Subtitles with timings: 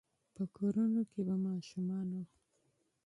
[0.35, 2.21] په کورونو کې به ماشومانو،